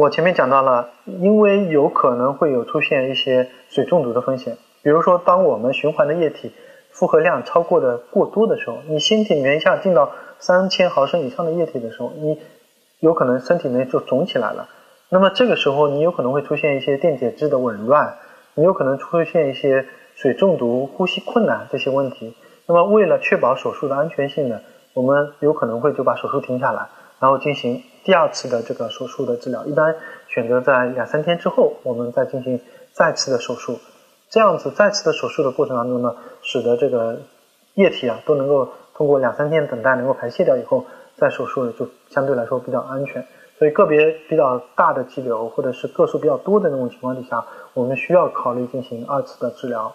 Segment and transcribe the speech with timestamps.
[0.00, 6.52] 我前面讲到了，因为有可能会有出现一些水中毒的风险，比如说当我们循环的液体
[6.90, 12.40] 负荷量超过的过多的时候，你身体里面一下进到三千毫升以上的液体的时候，你
[13.00, 14.70] 有可能身体内就肿起来了。
[15.10, 18.14] 那么这个时候你有可能会出现一些电解质的紊乱，
[18.54, 22.34] 你有可能出现一些水中毒、呼吸困难这些问题。
[22.64, 24.60] 那么为了确保手术的安全性呢，
[24.94, 29.64] 我们有可能会就把手术停下来，然后进行第二次的这个手术的治疗。
[29.64, 29.94] 一般
[30.28, 32.60] 选择在两三天之后，我们再进行
[32.92, 33.78] 再次的手术。
[34.28, 37.20] 这样子再次的手术的过程当中呢，使得这个
[37.74, 40.84] 液体啊都能够通过两三天等待能够排泄掉以后，
[41.16, 43.26] 再手术就相对来说比较安全。
[43.58, 49.94] 所以个别比较大的肌瘤或者是个数比较多的那种情况底下，我们需要考虑进行二次的治疗。